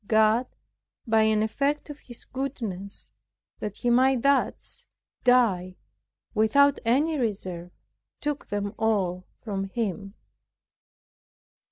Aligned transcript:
God 0.07 0.47
by 1.05 1.21
an 1.21 1.43
effect 1.43 1.91
of 1.91 1.99
His 1.99 2.25
goodness, 2.25 3.11
that 3.59 3.77
he 3.77 3.91
might 3.91 4.23
thus 4.23 4.87
die 5.23 5.75
without 6.33 6.79
any 6.83 7.19
reserve, 7.19 7.69
took 8.19 8.47
them 8.47 8.73
all 8.79 9.27
from 9.41 9.65
him. 9.65 10.15